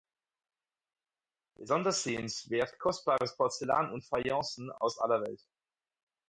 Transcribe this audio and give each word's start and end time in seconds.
Besonders 1.59 2.01
sehenswert: 2.01 2.79
kostbares 2.79 3.37
Porzellan 3.37 3.91
und 3.91 4.03
Fayencen 4.03 4.71
aus 4.71 4.97
aller 4.97 5.21
Welt. 5.21 5.45